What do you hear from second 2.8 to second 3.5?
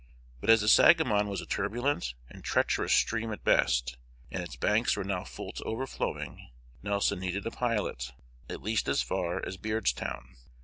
stream at